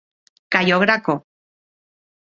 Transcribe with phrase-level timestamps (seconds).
[0.51, 1.13] Cayo Graco.